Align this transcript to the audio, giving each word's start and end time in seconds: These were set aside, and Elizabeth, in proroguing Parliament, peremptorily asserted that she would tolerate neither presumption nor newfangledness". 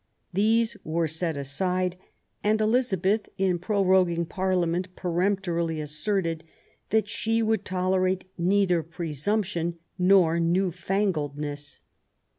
These 0.33 0.75
were 0.83 1.07
set 1.07 1.37
aside, 1.37 1.95
and 2.43 2.59
Elizabeth, 2.59 3.29
in 3.37 3.59
proroguing 3.59 4.25
Parliament, 4.25 4.95
peremptorily 4.95 5.79
asserted 5.79 6.43
that 6.89 7.07
she 7.07 7.43
would 7.43 7.63
tolerate 7.65 8.25
neither 8.35 8.81
presumption 8.81 9.77
nor 9.99 10.39
newfangledness". 10.39 11.81